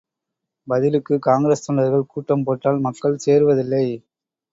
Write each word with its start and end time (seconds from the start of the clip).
பதிலுக்கு, 0.67 1.19
காங்கிரஸ் 1.19 1.65
தொண்டர்கள் 1.65 2.07
கூட்டம் 2.07 2.43
போட்டால் 2.43 2.79
மக்கள் 2.79 3.21
சேருவதில்லை. 3.25 3.85